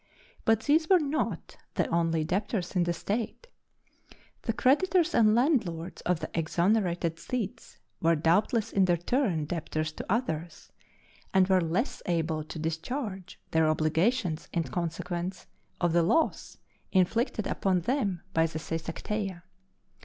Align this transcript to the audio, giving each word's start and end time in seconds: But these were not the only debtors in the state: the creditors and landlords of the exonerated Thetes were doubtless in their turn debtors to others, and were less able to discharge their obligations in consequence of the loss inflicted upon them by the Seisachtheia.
But 0.45 0.61
these 0.61 0.89
were 0.89 0.97
not 0.99 1.57
the 1.75 1.85
only 1.89 2.23
debtors 2.23 2.75
in 2.75 2.85
the 2.85 2.91
state: 2.91 3.45
the 4.41 4.51
creditors 4.51 5.13
and 5.13 5.35
landlords 5.35 6.01
of 6.07 6.21
the 6.21 6.31
exonerated 6.33 7.19
Thetes 7.19 7.77
were 8.01 8.15
doubtless 8.15 8.71
in 8.73 8.85
their 8.85 8.97
turn 8.97 9.45
debtors 9.45 9.91
to 9.91 10.05
others, 10.11 10.71
and 11.35 11.47
were 11.47 11.61
less 11.61 12.01
able 12.07 12.43
to 12.45 12.57
discharge 12.57 13.39
their 13.51 13.69
obligations 13.69 14.47
in 14.51 14.63
consequence 14.63 15.45
of 15.79 15.93
the 15.93 16.01
loss 16.01 16.57
inflicted 16.91 17.45
upon 17.45 17.81
them 17.81 18.23
by 18.33 18.47
the 18.47 18.57
Seisachtheia. 18.57 19.43